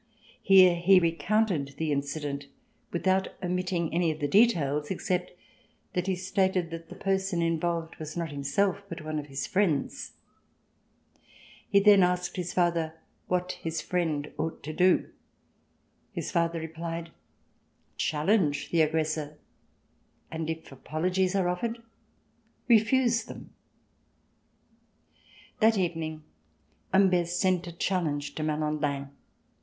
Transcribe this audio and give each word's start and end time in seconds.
Here 0.41 0.77
he 0.77 0.99
recounted 0.99 1.75
the 1.77 1.91
incident, 1.91 2.47
without 2.91 3.27
omitting 3.43 3.93
any 3.93 4.09
of 4.09 4.19
the 4.19 4.27
details, 4.27 4.89
except 4.89 5.31
that 5.93 6.07
he 6.07 6.15
stated 6.15 6.71
that 6.71 6.89
the 6.89 6.95
person 6.95 7.43
involved 7.43 7.97
was 7.97 8.17
not 8.17 8.31
himself, 8.31 8.81
but 8.89 9.01
one 9.05 9.19
of 9.19 9.27
his 9.27 9.45
friends. 9.45 10.13
He 11.69 11.79
then 11.79 12.01
asked 12.01 12.31
POSTSCRliT 12.31 12.35
his 12.41 12.51
father 12.51 12.95
what 13.27 13.51
"his 13.61 13.79
friend" 13.79 14.31
ought 14.39 14.63
to 14.63 14.73
do. 14.73 15.11
His 16.11 16.31
father 16.31 16.67
repHed: 16.67 17.09
"Challen^^e 17.99 18.71
the 18.71 18.81
aggressor." 18.81 19.37
"And 20.31 20.49
if 20.49 20.71
apologies 20.71 21.35
are 21.35 21.47
offered.^" 21.47 21.79
"Refuse 22.67 23.25
them." 23.25 23.51
That 25.59 25.77
evening 25.77 26.23
Humbert 26.91 27.27
sent 27.27 27.67
a 27.67 27.71
challenge 27.71 28.33
to 28.33 28.41
Ma 28.41 28.55
landin. 28.55 29.11